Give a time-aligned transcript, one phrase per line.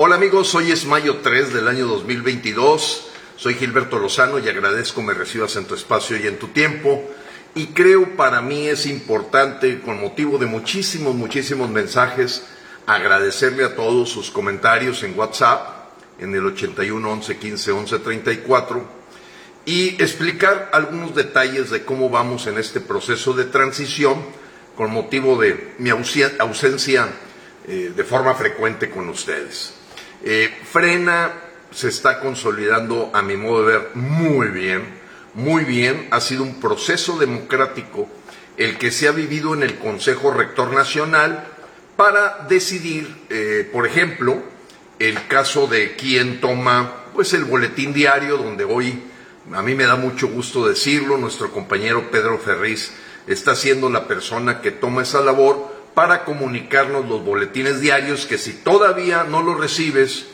[0.00, 3.08] Hola amigos, hoy es mayo 3 del año 2022.
[3.34, 7.02] Soy Gilberto Lozano y agradezco me recibas en tu espacio y en tu tiempo.
[7.56, 12.44] Y creo para mí es importante, con motivo de muchísimos, muchísimos mensajes,
[12.86, 15.90] agradecerle a todos sus comentarios en WhatsApp,
[16.20, 18.84] en el 81 11 15 11 34,
[19.66, 24.24] y explicar algunos detalles de cómo vamos en este proceso de transición
[24.76, 27.08] con motivo de mi ausencia
[27.66, 29.77] eh, de forma frecuente con ustedes.
[30.22, 31.32] Eh, frena
[31.70, 34.82] se está consolidando, a mi modo de ver, muy bien,
[35.34, 36.08] muy bien.
[36.10, 38.08] Ha sido un proceso democrático
[38.56, 41.46] el que se ha vivido en el Consejo Rector Nacional
[41.96, 44.42] para decidir, eh, por ejemplo,
[44.98, 49.02] el caso de quién toma pues el boletín diario, donde hoy,
[49.52, 52.92] a mí me da mucho gusto decirlo, nuestro compañero Pedro Ferriz
[53.26, 58.52] está siendo la persona que toma esa labor para comunicarnos los boletines diarios que si
[58.52, 60.26] todavía no los recibes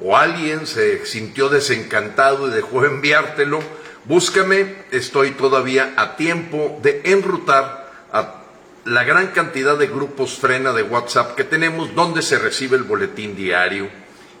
[0.00, 3.60] o alguien se sintió desencantado y dejó de enviártelo,
[4.04, 8.42] búscame, estoy todavía a tiempo de enrutar a
[8.84, 13.34] la gran cantidad de grupos frena de WhatsApp que tenemos donde se recibe el boletín
[13.34, 13.88] diario,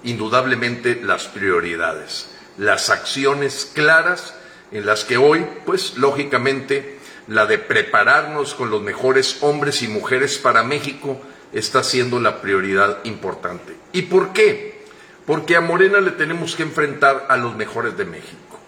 [0.02, 4.34] indudablemente las prioridades, las acciones claras
[4.70, 6.93] en las que hoy, pues lógicamente,
[7.26, 11.20] la de prepararnos con los mejores hombres y mujeres para México
[11.52, 13.74] está siendo la prioridad importante.
[13.92, 14.84] ¿Y por qué?
[15.26, 18.58] Porque a Morena le tenemos que enfrentar a los mejores de México.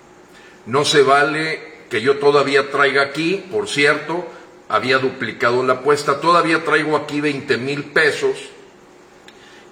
[0.65, 4.27] No se vale que yo todavía traiga aquí, por cierto,
[4.69, 8.37] había duplicado la apuesta, todavía traigo aquí 20 mil pesos,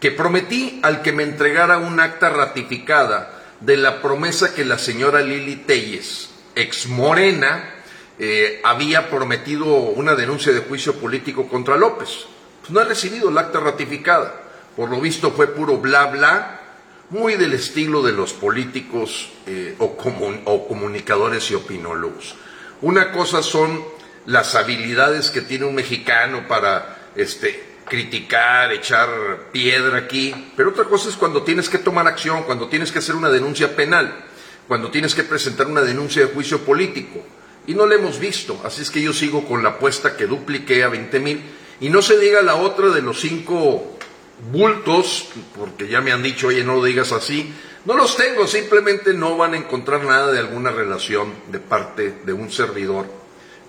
[0.01, 5.23] que prometí al que me entregara un acta ratificada de la promesa que la señora
[5.23, 7.75] Lili Telles, ex Morena,
[8.19, 12.27] eh, había prometido una denuncia de juicio político contra López.
[12.61, 14.43] Pues no ha recibido el acta ratificada.
[14.77, 16.61] Por lo visto fue puro bla bla,
[17.11, 19.97] muy del estilo de los políticos eh, o,
[20.45, 22.37] o comunicadores y opinólogos.
[22.83, 23.83] Una cosa son
[24.27, 29.08] las habilidades que tiene un mexicano para este, criticar, echar
[29.52, 33.14] piedra aquí, pero otra cosa es cuando tienes que tomar acción, cuando tienes que hacer
[33.14, 34.25] una denuncia penal,
[34.67, 37.23] cuando tienes que presentar una denuncia de juicio político
[37.67, 38.61] y no la hemos visto.
[38.64, 41.42] Así es que yo sigo con la apuesta que dupliqué a 20 mil.
[41.80, 43.97] Y no se diga la otra de los cinco
[44.52, 47.52] bultos, porque ya me han dicho, oye, no lo digas así.
[47.85, 52.33] No los tengo, simplemente no van a encontrar nada de alguna relación de parte de
[52.33, 53.07] un servidor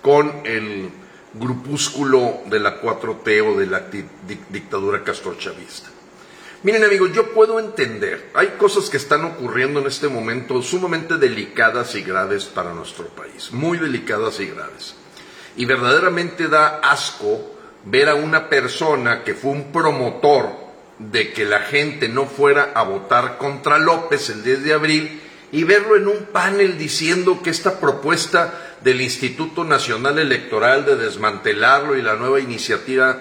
[0.01, 0.89] con el
[1.33, 3.87] grupúsculo de la 4T o de la
[4.49, 5.94] dictadura castrochavista.
[6.65, 11.93] Miren amigos, yo puedo entender, hay cosas que están ocurriendo en este momento sumamente delicadas
[11.93, 14.95] y graves para nuestro país, muy delicadas y graves.
[15.57, 20.49] Y verdaderamente da asco ver a una persona que fue un promotor
[20.97, 25.21] de que la gente no fuera a votar contra López el 10 de abril
[25.51, 31.95] y verlo en un panel diciendo que esta propuesta del Instituto Nacional Electoral de desmantelarlo
[31.95, 33.19] y la nueva iniciativa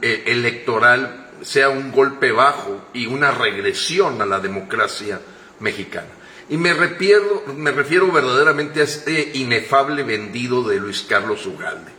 [0.00, 5.20] eh, electoral sea un golpe bajo y una regresión a la democracia
[5.60, 6.08] mexicana.
[6.48, 11.92] Y me refiero, me refiero verdaderamente a este inefable vendido de Luis Carlos Ugalde.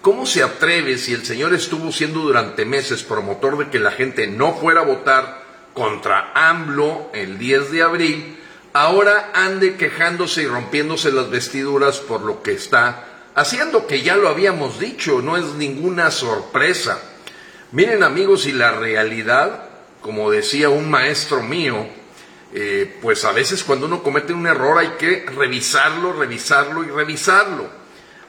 [0.00, 4.28] ¿Cómo se atreve si el señor estuvo siendo durante meses promotor de que la gente
[4.28, 5.42] no fuera a votar
[5.74, 8.38] contra AMLO el 10 de abril,
[8.74, 14.28] ahora ande quejándose y rompiéndose las vestiduras por lo que está haciendo, que ya lo
[14.28, 17.00] habíamos dicho, no es ninguna sorpresa.
[17.74, 19.64] Miren amigos, y la realidad,
[20.00, 21.84] como decía un maestro mío,
[22.54, 27.66] eh, pues a veces cuando uno comete un error hay que revisarlo, revisarlo y revisarlo.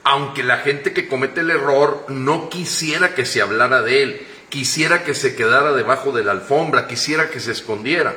[0.03, 5.03] Aunque la gente que comete el error no quisiera que se hablara de él, quisiera
[5.03, 8.15] que se quedara debajo de la alfombra, quisiera que se escondiera.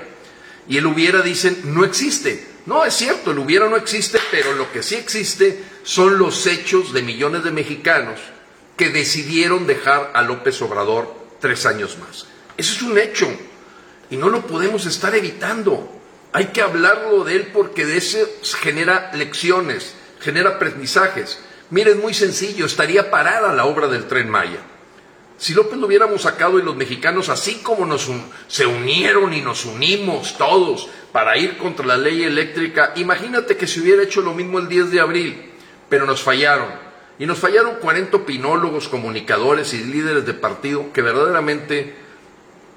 [0.66, 2.42] Y el hubiera dicen, no existe.
[2.64, 6.94] No, es cierto, el hubiera no existe, pero lo que sí existe son los hechos
[6.94, 8.18] de millones de mexicanos
[8.78, 12.26] que decidieron dejar a López Obrador tres años más.
[12.56, 13.28] Eso es un hecho
[14.08, 15.92] y no lo podemos estar evitando.
[16.32, 18.18] Hay que hablarlo de él porque de eso
[18.60, 21.40] genera lecciones, genera aprendizajes.
[21.70, 24.60] Miren, muy sencillo, estaría parada la obra del tren Maya.
[25.36, 28.08] Si López lo hubiéramos sacado y los mexicanos, así como nos
[28.48, 33.80] se unieron y nos unimos todos para ir contra la ley eléctrica, imagínate que se
[33.80, 35.52] hubiera hecho lo mismo el 10 de abril,
[35.88, 36.87] pero nos fallaron.
[37.18, 41.94] Y nos fallaron 40 opinólogos, comunicadores y líderes de partido que verdaderamente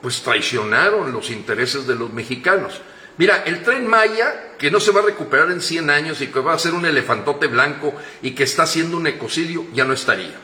[0.01, 2.81] pues traicionaron los intereses de los mexicanos.
[3.17, 6.39] Mira, el tren Maya, que no se va a recuperar en 100 años y que
[6.39, 7.93] va a ser un elefantote blanco
[8.23, 10.39] y que está haciendo un ecocidio, ya no estaría.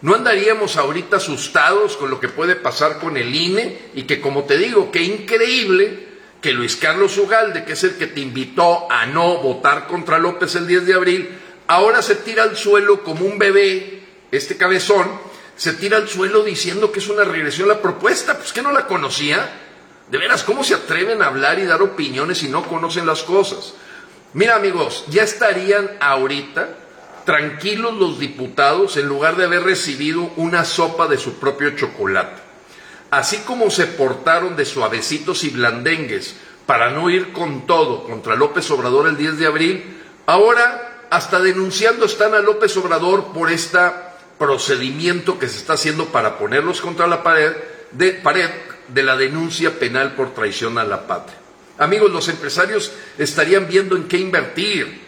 [0.00, 4.44] no andaríamos ahorita asustados con lo que puede pasar con el INE y que como
[4.44, 6.08] te digo, qué increíble
[6.40, 10.54] que Luis Carlos Ugalde, que es el que te invitó a no votar contra López
[10.56, 11.30] el 10 de abril,
[11.66, 15.06] ahora se tira al suelo como un bebé, este cabezón,
[15.56, 18.86] se tira al suelo diciendo que es una regresión la propuesta, pues que no la
[18.86, 19.60] conocía.
[20.10, 23.74] De veras, ¿cómo se atreven a hablar y dar opiniones si no conocen las cosas?
[24.34, 26.76] Mira amigos, ya estarían ahorita
[27.24, 32.42] tranquilos los diputados en lugar de haber recibido una sopa de su propio chocolate.
[33.10, 36.34] Así como se portaron de suavecitos y blandengues
[36.66, 40.83] para no ir con todo contra López Obrador el 10 de abril, ahora
[41.14, 43.78] hasta denunciando están a López Obrador por este
[44.36, 47.52] procedimiento que se está haciendo para ponerlos contra la pared
[47.92, 48.20] de,
[48.88, 51.38] de la denuncia penal por traición a la patria.
[51.78, 55.02] Amigos, los empresarios estarían viendo en qué invertir,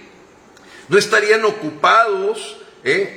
[0.88, 3.16] no estarían ocupados ¿eh?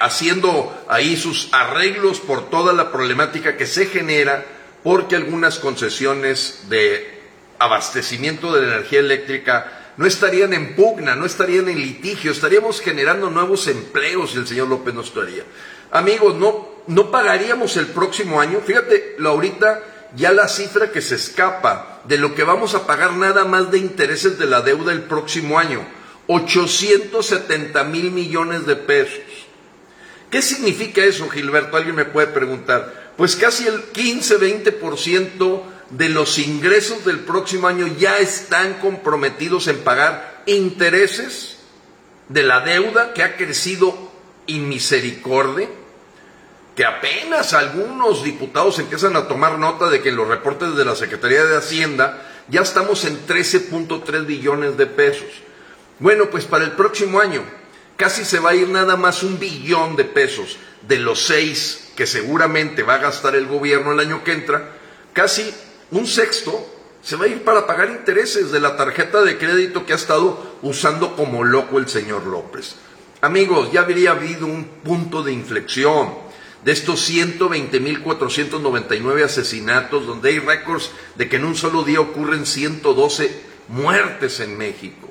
[0.00, 4.44] haciendo ahí sus arreglos por toda la problemática que se genera
[4.82, 7.20] porque algunas concesiones de
[7.60, 13.30] abastecimiento de la energía eléctrica no estarían en pugna, no estarían en litigio, estaríamos generando
[13.30, 15.44] nuevos empleos el señor López no estaría.
[15.90, 19.82] Amigos, no, no pagaríamos el próximo año, fíjate, ahorita
[20.16, 23.78] ya la cifra que se escapa de lo que vamos a pagar nada más de
[23.78, 25.84] intereses de la deuda el próximo año
[26.26, 29.24] 870 mil millones de pesos.
[30.30, 31.76] ¿Qué significa eso, Gilberto?
[31.76, 33.12] Alguien me puede preguntar.
[33.16, 40.42] Pues casi el 15-20% de los ingresos del próximo año ya están comprometidos en pagar
[40.46, 41.56] intereses
[42.28, 44.10] de la deuda que ha crecido
[44.46, 45.68] inmisericordia,
[46.76, 50.94] que apenas algunos diputados empiezan a tomar nota de que en los reportes de la
[50.94, 55.28] Secretaría de Hacienda ya estamos en 13.3 billones de pesos.
[55.98, 57.42] Bueno, pues para el próximo año
[57.96, 60.56] casi se va a ir nada más un billón de pesos
[60.88, 64.70] de los seis que seguramente va a gastar el gobierno el año que entra,
[65.12, 65.52] casi
[65.90, 66.66] un sexto
[67.02, 70.58] se va a ir para pagar intereses de la tarjeta de crédito que ha estado
[70.62, 72.76] usando como loco el señor López.
[73.22, 76.14] Amigos, ya habría habido un punto de inflexión
[76.64, 83.42] de estos 120.499 asesinatos, donde hay récords de que en un solo día ocurren 112
[83.68, 85.08] muertes en México.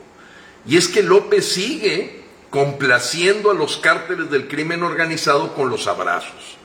[0.67, 6.57] Y es que López sigue complaciendo a los cárteles del crimen organizado con los abrazos.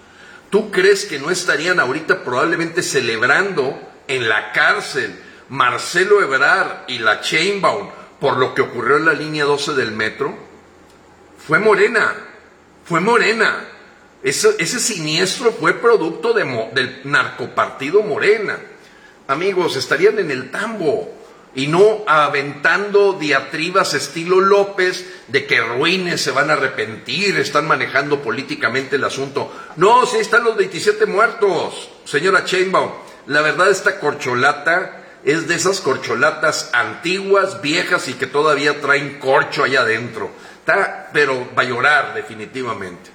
[0.50, 3.78] ¿Tú crees que no estarían ahorita probablemente celebrando
[4.08, 5.18] en la cárcel
[5.48, 7.88] Marcelo Ebrard y la Chainbaum
[8.20, 10.34] por lo que ocurrió en la línea 12 del metro?
[11.46, 12.14] Fue Morena,
[12.84, 13.68] fue Morena.
[14.22, 18.58] Ese, siniestro fue producto del narcopartido Morena.
[19.28, 21.12] Amigos, estarían en el tambo
[21.54, 28.22] y no aventando diatribas estilo López de que ruines se van a arrepentir, están manejando
[28.22, 29.52] políticamente el asunto.
[29.76, 32.90] No, sí están los 27 muertos, señora Chainbaum.
[33.26, 39.64] La verdad esta corcholata es de esas corcholatas antiguas, viejas y que todavía traen corcho
[39.64, 40.30] allá adentro.
[40.58, 43.10] Está, pero va a llorar definitivamente.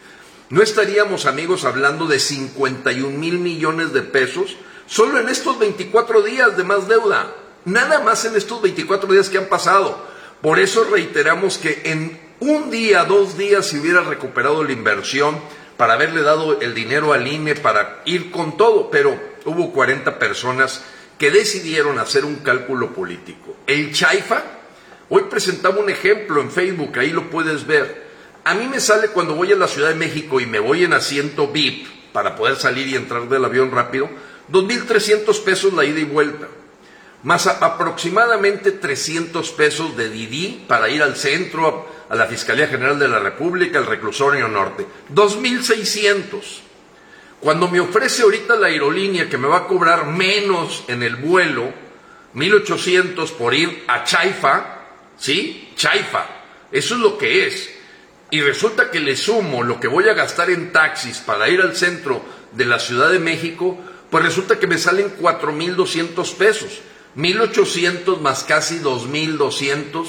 [0.49, 4.57] No estaríamos, amigos, hablando de 51 mil millones de pesos
[4.87, 7.35] solo en estos 24 días de más deuda.
[7.65, 10.07] Nada más en estos 24 días que han pasado.
[10.41, 15.39] Por eso reiteramos que en un día, dos días se hubiera recuperado la inversión
[15.79, 20.83] para haberle dado el dinero al INE para ir con todo, pero hubo 40 personas
[21.17, 23.55] que decidieron hacer un cálculo político.
[23.65, 24.43] El Chaifa,
[25.07, 28.09] hoy presentaba un ejemplo en Facebook, ahí lo puedes ver.
[28.43, 30.91] A mí me sale cuando voy a la Ciudad de México y me voy en
[30.91, 34.09] asiento VIP para poder salir y entrar del avión rápido,
[34.51, 36.49] 2.300 pesos la ida y vuelta
[37.23, 43.07] más aproximadamente 300 pesos de Didi para ir al centro, a la Fiscalía General de
[43.07, 44.85] la República, al reclusorio norte.
[45.13, 46.61] 2.600.
[47.39, 51.71] Cuando me ofrece ahorita la aerolínea que me va a cobrar menos en el vuelo,
[52.35, 54.79] 1.800 por ir a Chaifa,
[55.17, 55.71] ¿sí?
[55.75, 56.25] Chaifa,
[56.71, 57.69] eso es lo que es.
[58.31, 61.75] Y resulta que le sumo lo que voy a gastar en taxis para ir al
[61.75, 62.21] centro
[62.51, 63.77] de la Ciudad de México,
[64.09, 66.81] pues resulta que me salen 4.200 pesos.
[67.15, 70.07] 1.800 más casi 2.200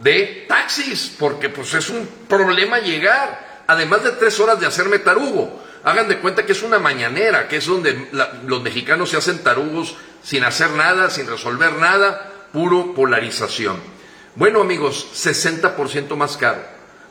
[0.00, 5.62] de taxis, porque pues es un problema llegar, además de tres horas de hacerme tarugo.
[5.82, 8.08] Hagan de cuenta que es una mañanera, que es donde
[8.46, 13.78] los mexicanos se hacen tarugos sin hacer nada, sin resolver nada, puro polarización.
[14.36, 16.62] Bueno amigos, 60% más caro,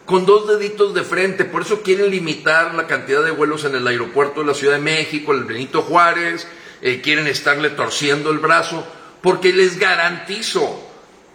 [0.05, 3.87] con dos deditos de frente, por eso quieren limitar la cantidad de vuelos en el
[3.87, 6.47] aeropuerto de la Ciudad de México, el Benito Juárez,
[6.81, 8.85] eh, quieren estarle torciendo el brazo,
[9.21, 10.87] porque les garantizo,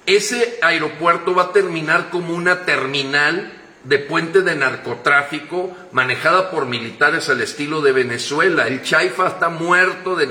[0.06, 3.52] ese aeropuerto va a terminar como una terminal
[3.84, 8.66] de puente de narcotráfico manejada por militares al estilo de Venezuela.
[8.66, 10.26] El Chaifa está muerto de,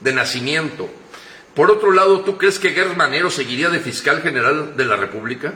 [0.00, 0.88] de nacimiento.
[1.54, 5.54] Por otro lado, ¿tú crees que Gers Manero seguiría de fiscal general de la República?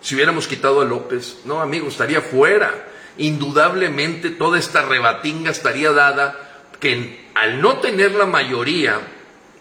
[0.00, 1.38] Si hubiéramos quitado a López.
[1.44, 2.72] No, amigo, estaría fuera.
[3.18, 6.45] Indudablemente toda esta rebatinga estaría dada
[6.80, 9.00] que al no tener la mayoría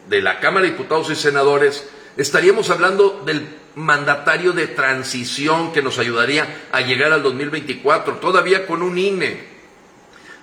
[0.07, 5.99] de la Cámara de Diputados y Senadores, estaríamos hablando del mandatario de transición que nos
[5.99, 9.55] ayudaría a llegar al 2024, todavía con un INE.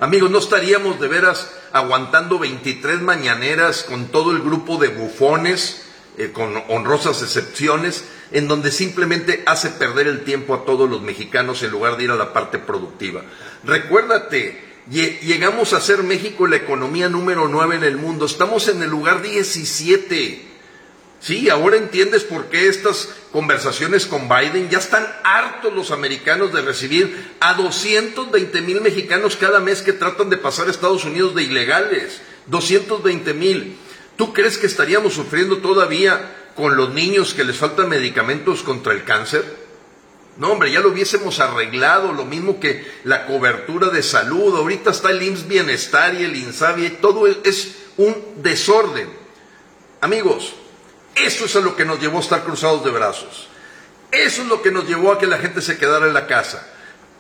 [0.00, 5.86] Amigos, no estaríamos de veras aguantando 23 mañaneras con todo el grupo de bufones,
[6.18, 11.62] eh, con honrosas excepciones, en donde simplemente hace perder el tiempo a todos los mexicanos
[11.62, 13.22] en lugar de ir a la parte productiva.
[13.64, 18.90] Recuérdate, llegamos a ser México la economía número 9 en el mundo, estamos en el
[18.90, 20.52] lugar 17.
[21.20, 26.62] Sí, ahora entiendes por qué estas conversaciones con Biden ya están hartos los americanos de
[26.62, 31.44] recibir a 220 mil mexicanos cada mes que tratan de pasar a Estados Unidos de
[31.44, 32.20] ilegales.
[32.46, 33.76] 220 mil.
[34.16, 39.04] ¿Tú crees que estaríamos sufriendo todavía con los niños que les faltan medicamentos contra el
[39.04, 39.61] cáncer?
[40.36, 44.56] No, hombre, ya lo hubiésemos arreglado, lo mismo que la cobertura de salud.
[44.56, 49.10] Ahorita está el IMSS Bienestar y el INSABI, todo es un desorden.
[50.00, 50.54] Amigos,
[51.14, 53.48] eso es a lo que nos llevó a estar cruzados de brazos.
[54.10, 56.66] Eso es lo que nos llevó a que la gente se quedara en la casa.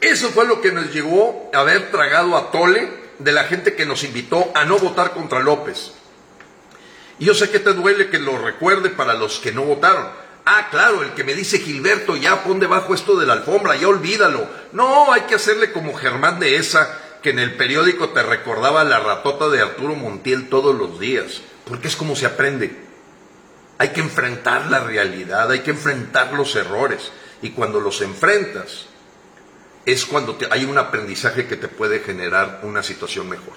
[0.00, 3.86] Eso fue lo que nos llevó a haber tragado a tole de la gente que
[3.86, 5.92] nos invitó a no votar contra López.
[7.18, 10.08] Y yo sé que te duele que lo recuerde para los que no votaron.
[10.44, 13.86] Ah, claro, el que me dice Gilberto, ya pon debajo esto de la alfombra, ya
[13.88, 14.48] olvídalo.
[14.72, 18.98] No, hay que hacerle como Germán de esa, que en el periódico te recordaba la
[18.98, 22.76] ratota de Arturo Montiel todos los días, porque es como se aprende.
[23.78, 27.12] Hay que enfrentar la realidad, hay que enfrentar los errores.
[27.40, 28.86] Y cuando los enfrentas,
[29.86, 33.54] es cuando hay un aprendizaje que te puede generar una situación mejor.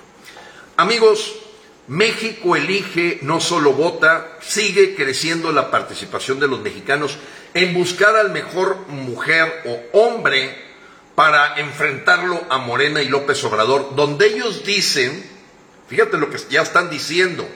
[0.77, 1.35] Amigos,
[1.87, 7.17] México elige, no solo vota, sigue creciendo la participación de los mexicanos
[7.53, 10.65] en buscar al mejor mujer o hombre
[11.13, 15.25] para enfrentarlo a Morena y López Obrador, donde ellos dicen,
[15.87, 17.47] fíjate lo que ya están diciendo,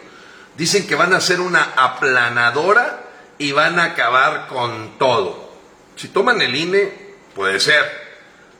[0.55, 3.03] dicen que van a ser una aplanadora
[3.39, 5.50] y van a acabar con todo.
[5.95, 6.93] Si toman el INE,
[7.36, 7.83] puede ser,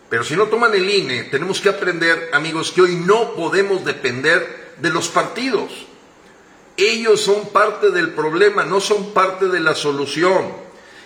[0.10, 4.59] pero si no toman el INE, tenemos que aprender, amigos, que hoy no podemos depender
[4.82, 5.72] de los partidos.
[6.78, 10.54] Ellos son parte del problema, no son parte de la solución.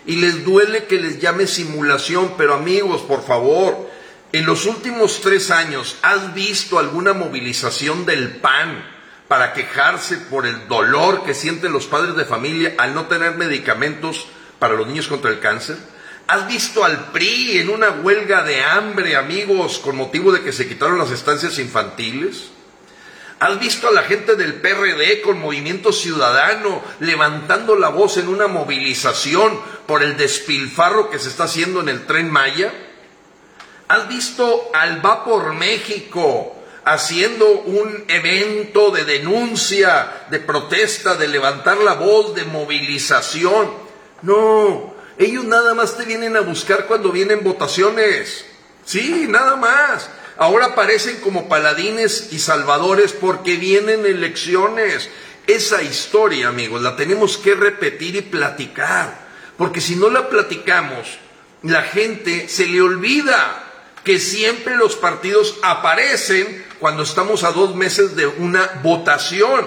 [0.05, 3.89] Y les duele que les llame simulación, pero amigos, por favor,
[4.33, 8.83] en los últimos tres años, ¿has visto alguna movilización del PAN
[9.27, 14.27] para quejarse por el dolor que sienten los padres de familia al no tener medicamentos
[14.59, 15.77] para los niños contra el cáncer?
[16.27, 20.67] ¿Has visto al PRI en una huelga de hambre, amigos, con motivo de que se
[20.67, 22.51] quitaron las estancias infantiles?
[23.43, 28.47] ¿Has visto a la gente del PRD con movimiento ciudadano levantando la voz en una
[28.47, 32.71] movilización por el despilfarro que se está haciendo en el tren Maya?
[33.89, 41.79] ¿Has visto al Va por México haciendo un evento de denuncia, de protesta, de levantar
[41.79, 43.73] la voz, de movilización?
[44.21, 48.45] No, ellos nada más te vienen a buscar cuando vienen votaciones.
[48.85, 50.09] Sí, nada más.
[50.37, 55.09] Ahora aparecen como paladines y salvadores porque vienen elecciones.
[55.45, 59.27] Esa historia, amigos, la tenemos que repetir y platicar.
[59.57, 61.19] Porque si no la platicamos,
[61.61, 63.63] la gente se le olvida
[64.03, 69.65] que siempre los partidos aparecen cuando estamos a dos meses de una votación.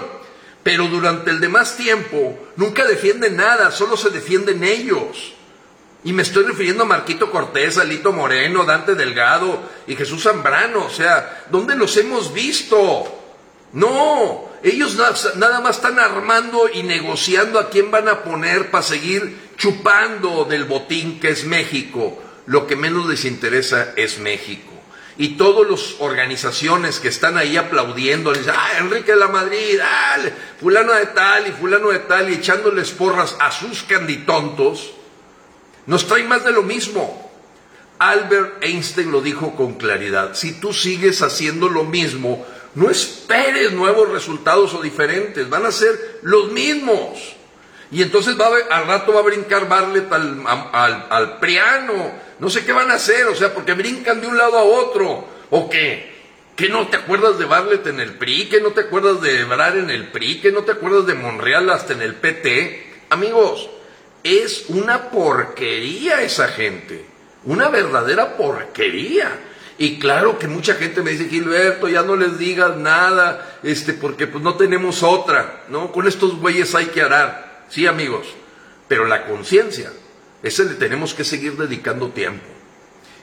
[0.63, 5.36] Pero durante el demás tiempo nunca defienden nada, solo se defienden ellos.
[6.07, 10.85] Y me estoy refiriendo a Marquito Cortés, Alito Moreno, Dante Delgado y Jesús Zambrano.
[10.85, 13.13] O sea, ¿dónde los hemos visto?
[13.73, 14.95] No, ellos
[15.35, 20.63] nada más están armando y negociando a quién van a poner para seguir chupando del
[20.63, 22.23] botín que es México.
[22.45, 24.71] Lo que menos les interesa es México.
[25.17, 30.31] Y todas las organizaciones que están ahí aplaudiendo, dicen, ah, Enrique de la Madrid, dale,
[30.57, 34.93] fulano de tal y fulano de tal, y echándoles porras a sus canditontos,
[35.87, 37.27] nos trae más de lo mismo.
[37.99, 40.35] Albert Einstein lo dijo con claridad.
[40.35, 46.19] Si tú sigues haciendo lo mismo, no esperes nuevos resultados o diferentes, van a ser
[46.21, 47.35] los mismos.
[47.89, 50.43] Y entonces va al rato va a brincar Barlet al,
[51.09, 52.11] al, Priano.
[52.39, 55.25] No sé qué van a hacer, o sea, porque brincan de un lado a otro.
[55.49, 56.17] ¿O qué?
[56.55, 58.49] ¿Que no te acuerdas de Barlet en el PRI?
[58.49, 60.41] ¿Que no te acuerdas de Ebrar en el PRI?
[60.41, 62.95] ¿Que no te acuerdas de Monreal hasta en el PT?
[63.09, 63.69] Amigos,
[64.27, 67.05] es una porquería esa gente.
[67.45, 69.31] una verdadera porquería.
[69.77, 74.27] Y claro que mucha gente me dice, Gilberto, ya no les digas nada, este, porque
[74.27, 75.91] pues no tenemos otra, ¿no?
[75.91, 77.65] Con estos güeyes hay que arar.
[77.69, 78.27] Sí, amigos,
[78.87, 79.93] pero la conciencia,
[80.43, 82.45] ese le tenemos que seguir dedicando tiempo.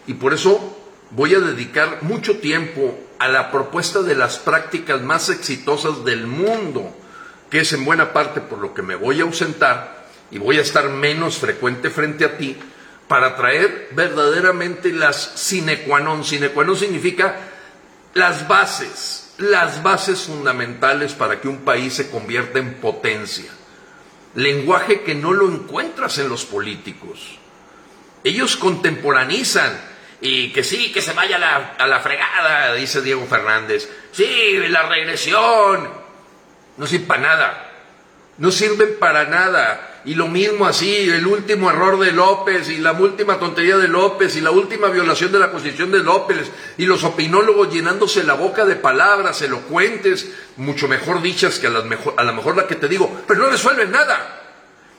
[0.07, 0.79] Y por eso
[1.11, 6.95] voy a dedicar mucho tiempo a la propuesta de las prácticas más exitosas del mundo,
[7.51, 10.63] que es en buena parte por lo que me voy a ausentar y voy a
[10.63, 12.57] estar menos frecuente frente a ti,
[13.09, 16.25] para traer verdaderamente las sine qua non.
[16.25, 17.37] Sine qua non significa
[18.15, 23.51] las bases, las bases fundamentales para que un país se convierta en potencia.
[24.35, 27.39] Lenguaje que no lo encuentras en los políticos.
[28.25, 29.79] Ellos contemporanizan
[30.21, 33.89] y que sí, que se vaya a la, a la fregada, dice Diego Fernández.
[34.13, 35.89] Sí, la regresión.
[36.77, 37.71] No sirve para nada.
[38.39, 42.93] No sirven para nada y lo mismo así, el último error de López y la
[42.93, 47.05] última tontería de López y la última violación de la constitución de López y los
[47.05, 52.23] opinólogos llenándose la boca de palabras elocuentes, mucho mejor dichas que a, las mejor, a
[52.23, 54.43] lo mejor la que te digo, pero no resuelven nada,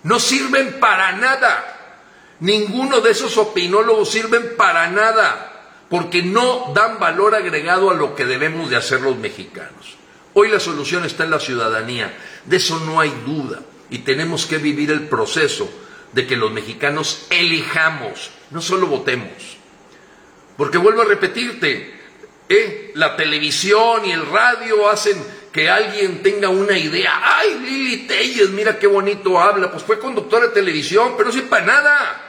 [0.04, 1.72] no sirven para nada.
[2.40, 5.52] Ninguno de esos opinólogos sirven para nada,
[5.88, 9.98] porque no dan valor agregado a lo que debemos de hacer los mexicanos.
[10.34, 12.12] Hoy la solución está en la ciudadanía,
[12.44, 13.60] de eso no hay duda
[13.90, 15.70] y tenemos que vivir el proceso
[16.12, 19.58] de que los mexicanos elijamos, no solo votemos.
[20.58, 22.00] Porque vuelvo a repetirte,
[22.48, 22.92] ¿eh?
[22.96, 27.20] la televisión y el radio hacen que alguien tenga una idea.
[27.22, 29.72] ¡Ay, Lili Telles, mira qué bonito habla!
[29.72, 32.22] Pues fue conductora de televisión, pero no para nada.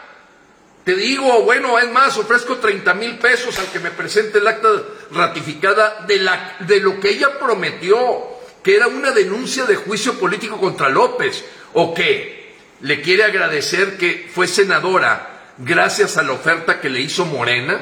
[0.84, 4.68] Te digo, bueno, es más, ofrezco 30 mil pesos al que me presente el acta
[5.10, 8.35] ratificada de, la, de lo que ella prometió
[8.66, 11.44] que era una denuncia de juicio político contra López,
[11.74, 17.26] o que le quiere agradecer que fue senadora gracias a la oferta que le hizo
[17.26, 17.80] Morena,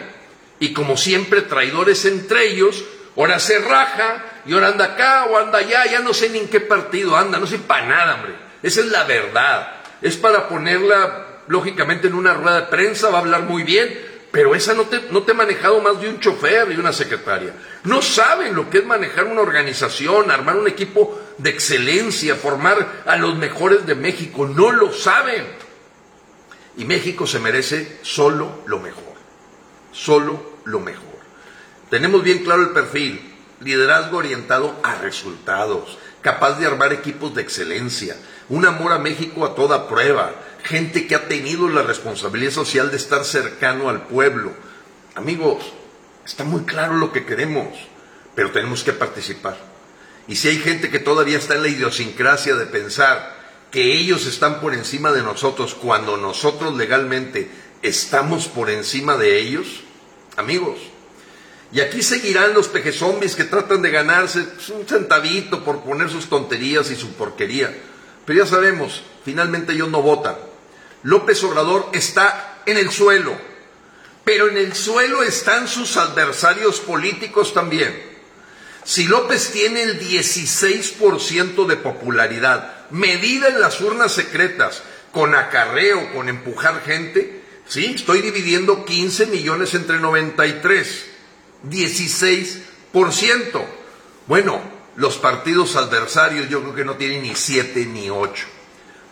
[0.60, 2.84] y como siempre traidores entre ellos,
[3.16, 6.48] ahora se raja y ahora anda acá o anda allá, ya no sé ni en
[6.48, 8.34] qué partido anda, no sé para nada, hombre.
[8.62, 9.76] Esa es la verdad.
[10.02, 13.88] Es para ponerla, lógicamente, en una rueda de prensa, va a hablar muy bien,
[14.34, 17.54] pero esa no te, no te ha manejado más de un chofer y una secretaria.
[17.84, 23.14] No saben lo que es manejar una organización, armar un equipo de excelencia, formar a
[23.14, 24.48] los mejores de México.
[24.48, 25.46] No lo saben.
[26.76, 29.14] Y México se merece solo lo mejor.
[29.92, 31.04] Solo lo mejor.
[31.88, 33.33] Tenemos bien claro el perfil.
[33.64, 35.98] Liderazgo orientado a resultados.
[36.20, 38.16] Capaz de armar equipos de excelencia.
[38.48, 42.96] Un amor a México a toda prueba gente que ha tenido la responsabilidad social de
[42.96, 44.52] estar cercano al pueblo.
[45.14, 45.72] Amigos,
[46.24, 47.68] está muy claro lo que queremos,
[48.34, 49.56] pero tenemos que participar.
[50.26, 53.34] Y si hay gente que todavía está en la idiosincrasia de pensar
[53.70, 57.50] que ellos están por encima de nosotros cuando nosotros legalmente
[57.82, 59.82] estamos por encima de ellos,
[60.36, 60.78] amigos,
[61.74, 66.88] y aquí seguirán los pejezombis que tratan de ganarse un centavito por poner sus tonterías
[66.92, 67.76] y su porquería.
[68.24, 70.36] Pero ya sabemos, finalmente ellos no votan.
[71.02, 73.36] López Obrador está en el suelo,
[74.24, 78.14] pero en el suelo están sus adversarios políticos también.
[78.84, 86.28] Si López tiene el 16% de popularidad, medida en las urnas secretas, con acarreo, con
[86.28, 91.13] empujar gente, sí, estoy dividiendo 15 millones entre 93,
[91.68, 93.64] 16%.
[94.26, 94.60] Bueno,
[94.96, 98.46] los partidos adversarios yo creo que no tienen ni 7 ni 8.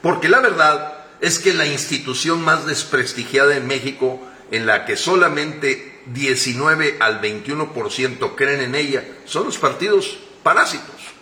[0.01, 6.01] Porque la verdad es que la institución más desprestigiada en México, en la que solamente
[6.07, 11.13] 19 al 21% creen en ella, son los partidos parásitos.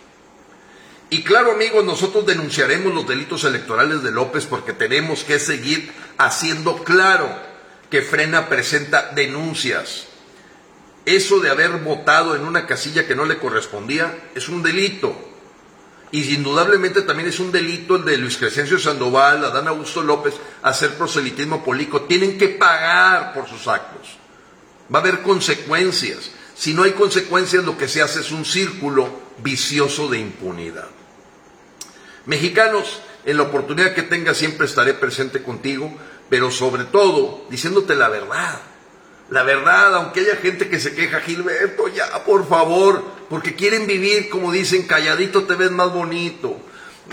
[1.09, 6.83] Y claro, amigos, nosotros denunciaremos los delitos electorales de López porque tenemos que seguir haciendo
[6.83, 7.29] claro
[7.89, 10.07] que Frena presenta denuncias.
[11.05, 15.15] Eso de haber votado en una casilla que no le correspondía es un delito.
[16.11, 20.95] Y indudablemente también es un delito el de Luis Crescencio Sandoval, Adán Augusto López, hacer
[20.95, 22.01] proselitismo político.
[22.01, 24.17] Tienen que pagar por sus actos.
[24.93, 26.31] Va a haber consecuencias.
[26.53, 29.09] Si no hay consecuencias, lo que se hace es un círculo
[29.41, 30.89] vicioso de impunidad.
[32.25, 35.91] Mexicanos, en la oportunidad que tenga siempre estaré presente contigo,
[36.29, 38.61] pero sobre todo diciéndote la verdad.
[39.31, 44.29] La verdad, aunque haya gente que se queja, Gilberto, ya, por favor, porque quieren vivir,
[44.29, 46.59] como dicen, calladito te ves más bonito.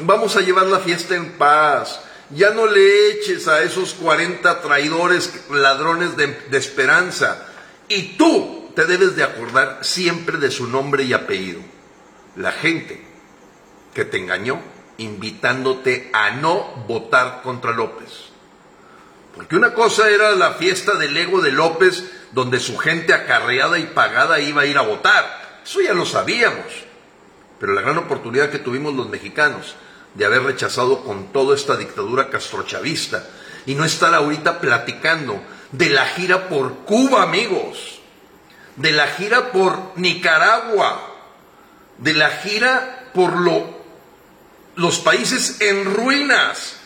[0.03, 2.01] Vamos a llevar la fiesta en paz.
[2.31, 7.47] Ya no le eches a esos 40 traidores, ladrones de, de esperanza.
[7.87, 11.61] Y tú te debes de acordar siempre de su nombre y apellido.
[12.35, 13.01] La gente
[13.95, 14.61] que te engañó
[14.97, 18.28] invitándote a no votar contra López
[19.39, 23.87] Porque una cosa era la fiesta del ego de López, donde su gente acarreada y
[23.87, 25.61] pagada iba a ir a votar.
[25.65, 26.67] Eso ya lo sabíamos.
[27.61, 29.77] Pero la gran oportunidad que tuvimos los mexicanos
[30.15, 33.29] de haber rechazado con toda esta dictadura castrochavista
[33.65, 38.01] y no estar ahorita platicando de la gira por Cuba, amigos,
[38.75, 41.15] de la gira por Nicaragua,
[41.99, 43.85] de la gira por lo,
[44.75, 46.78] los países en ruinas,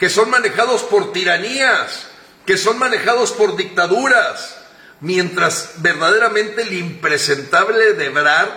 [0.00, 2.06] que son manejados por tiranías,
[2.46, 4.56] que son manejados por dictaduras,
[5.02, 8.48] mientras verdaderamente el impresentable de Ebrard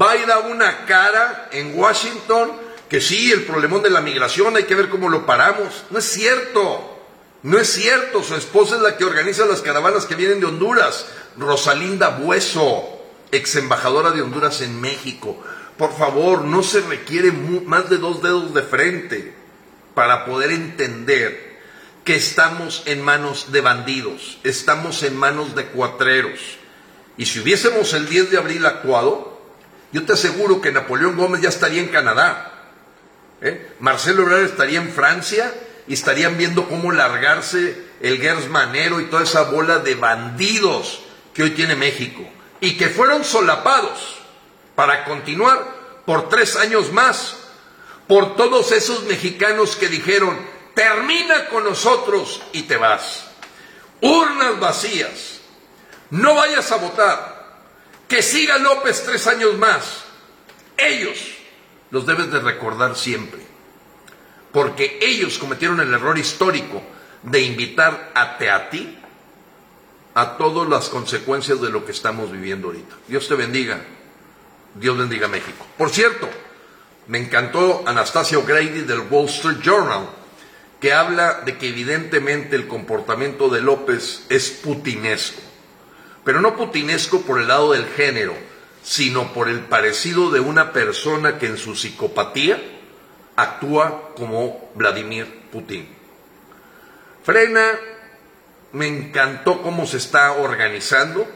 [0.00, 2.50] va a ir a una cara en Washington
[2.88, 5.84] que sí, el problemón de la migración hay que ver cómo lo paramos.
[5.90, 6.98] No es cierto,
[7.44, 8.24] no es cierto.
[8.24, 11.06] Su esposa es la que organiza las caravanas que vienen de Honduras.
[11.38, 13.00] Rosalinda Bueso,
[13.30, 15.40] ex embajadora de Honduras en México.
[15.78, 19.39] Por favor, no se requiere más de dos dedos de frente
[19.94, 21.58] para poder entender
[22.04, 26.40] que estamos en manos de bandidos, estamos en manos de cuatreros.
[27.16, 29.40] Y si hubiésemos el 10 de abril actuado,
[29.92, 32.50] yo te aseguro que Napoleón Gómez ya estaría en Canadá,
[33.40, 33.72] ¿eh?
[33.80, 35.52] Marcelo Ebrard estaría en Francia
[35.86, 41.02] y estarían viendo cómo largarse el Gers Manero y toda esa bola de bandidos
[41.34, 42.22] que hoy tiene México
[42.60, 44.18] y que fueron solapados
[44.74, 47.36] para continuar por tres años más
[48.10, 50.36] por todos esos mexicanos que dijeron,
[50.74, 53.30] termina con nosotros y te vas.
[54.00, 55.40] Urnas vacías,
[56.10, 57.60] no vayas a votar,
[58.08, 60.02] que siga López tres años más.
[60.76, 61.20] Ellos
[61.92, 63.42] los debes de recordar siempre,
[64.50, 66.82] porque ellos cometieron el error histórico
[67.22, 68.98] de invitar a ti
[70.14, 72.96] a todas las consecuencias de lo que estamos viviendo ahorita.
[73.06, 73.80] Dios te bendiga.
[74.74, 75.64] Dios bendiga México.
[75.78, 76.28] Por cierto,
[77.10, 80.08] me encantó Anastasia O'Grady del Wall Street Journal,
[80.78, 85.42] que habla de que evidentemente el comportamiento de López es putinesco.
[86.24, 88.32] Pero no putinesco por el lado del género,
[88.84, 92.62] sino por el parecido de una persona que en su psicopatía
[93.34, 95.88] actúa como Vladimir Putin.
[97.24, 97.72] Frena,
[98.70, 101.26] me encantó cómo se está organizando,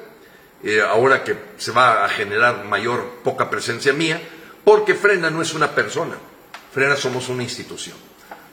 [0.63, 4.23] eh, ahora que se va a generar mayor, poca presencia mía,
[4.64, 6.16] porque Frena no es una persona,
[6.72, 7.96] Frena somos una institución.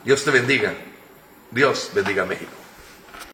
[0.03, 0.73] Dios te bendiga,
[1.49, 2.60] Dios bendiga a México.